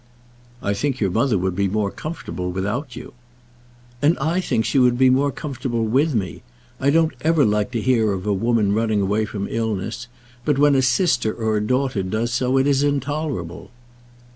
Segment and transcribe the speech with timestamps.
[0.63, 3.13] "I think your mother would be more comfortable without you."
[4.01, 6.41] "And I think she would be more comfortable with me.
[6.79, 10.07] I don't ever like to hear of a woman running away from illness;
[10.43, 13.69] but when a sister or a daughter does so, it is intolerable."